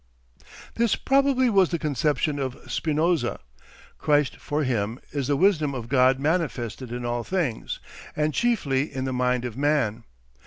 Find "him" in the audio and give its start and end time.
4.63-4.99